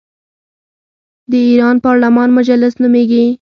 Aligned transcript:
د 1.31 1.33
ایران 1.49 1.75
پارلمان 1.85 2.29
مجلس 2.37 2.73
نومیږي. 2.81 3.25